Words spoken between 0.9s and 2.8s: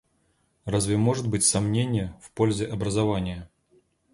может быть сомнение в пользе